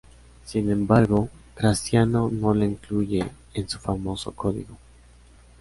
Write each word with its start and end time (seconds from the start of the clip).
Sin 0.45 0.71
embargo, 0.71 1.29
Graciano 1.55 2.27
no 2.31 2.55
lo 2.55 2.65
incluye 2.65 3.23
en 3.53 3.69
su 3.69 3.77
famoso 3.77 4.31
"Código". 4.31 4.75